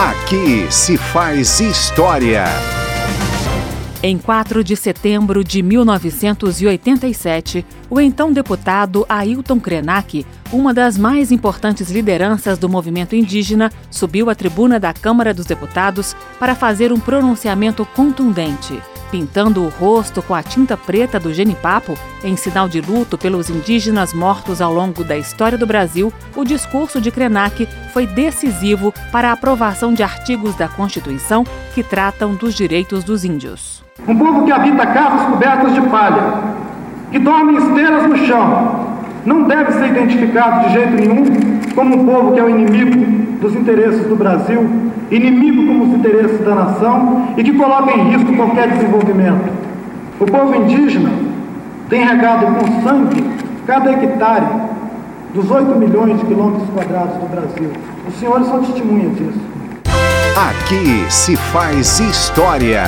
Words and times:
Aqui 0.00 0.66
se 0.70 0.96
faz 0.96 1.60
história. 1.60 2.46
Em 4.02 4.16
4 4.16 4.64
de 4.64 4.76
setembro 4.76 5.44
de 5.44 5.62
1987, 5.62 7.66
o 7.90 8.00
então 8.00 8.32
deputado 8.32 9.04
Ailton 9.06 9.60
Krenak, 9.60 10.24
uma 10.50 10.72
das 10.72 10.96
mais 10.96 11.30
importantes 11.30 11.90
lideranças 11.90 12.56
do 12.56 12.66
movimento 12.66 13.14
indígena, 13.14 13.70
subiu 13.90 14.30
à 14.30 14.34
tribuna 14.34 14.80
da 14.80 14.94
Câmara 14.94 15.34
dos 15.34 15.44
Deputados 15.44 16.16
para 16.38 16.54
fazer 16.54 16.94
um 16.94 16.98
pronunciamento 16.98 17.84
contundente. 17.94 18.80
Pintando 19.10 19.62
o 19.62 19.68
rosto 19.68 20.22
com 20.22 20.34
a 20.34 20.42
tinta 20.42 20.78
preta 20.78 21.20
do 21.20 21.34
genipapo, 21.34 21.92
em 22.24 22.36
sinal 22.36 22.70
de 22.70 22.80
luto 22.80 23.18
pelos 23.18 23.50
indígenas 23.50 24.14
mortos 24.14 24.62
ao 24.62 24.72
longo 24.72 25.04
da 25.04 25.18
história 25.18 25.58
do 25.58 25.66
Brasil, 25.66 26.10
o 26.34 26.42
discurso 26.42 27.02
de 27.02 27.10
Krenak 27.10 27.68
foi 27.92 28.06
decisivo 28.06 28.94
para 29.12 29.28
a 29.28 29.32
aprovação 29.32 29.92
de 29.92 30.02
artigos 30.02 30.54
da 30.54 30.68
Constituição 30.68 31.44
que 31.74 31.82
tratam 31.82 32.34
dos 32.34 32.54
direitos 32.54 33.04
dos 33.04 33.24
índios. 33.24 33.89
Um 34.08 34.16
povo 34.16 34.44
que 34.44 34.52
habita 34.52 34.86
casas 34.86 35.22
cobertas 35.26 35.74
de 35.74 35.80
palha, 35.82 36.34
que 37.10 37.18
dorme 37.18 37.54
em 37.54 37.56
esteiras 37.56 38.06
no 38.06 38.16
chão, 38.18 38.90
não 39.24 39.42
deve 39.42 39.72
ser 39.72 39.88
identificado 39.88 40.66
de 40.66 40.72
jeito 40.72 40.92
nenhum 40.94 41.24
como 41.74 41.96
um 41.96 42.06
povo 42.06 42.32
que 42.32 42.40
é 42.40 42.42
o 42.42 42.50
inimigo 42.50 43.40
dos 43.40 43.54
interesses 43.54 44.06
do 44.06 44.16
Brasil, 44.16 44.68
inimigo 45.10 45.66
como 45.66 45.84
os 45.84 45.94
interesses 45.94 46.40
da 46.44 46.54
nação 46.54 47.28
e 47.36 47.44
que 47.44 47.52
coloca 47.52 47.92
em 47.92 48.10
risco 48.10 48.34
qualquer 48.34 48.68
desenvolvimento. 48.70 49.50
O 50.18 50.26
povo 50.26 50.54
indígena 50.54 51.10
tem 51.88 52.04
regado 52.04 52.46
com 52.46 52.82
sangue 52.82 53.24
cada 53.66 53.92
hectare 53.92 54.46
dos 55.34 55.50
8 55.50 55.78
milhões 55.78 56.18
de 56.18 56.26
quilômetros 56.26 56.68
quadrados 56.70 57.14
do 57.16 57.28
Brasil. 57.28 57.70
Os 58.08 58.14
senhores 58.14 58.46
são 58.46 58.62
testemunhas 58.62 59.16
disso. 59.16 59.40
Aqui 60.36 61.04
se 61.10 61.36
faz 61.36 62.00
história. 62.00 62.84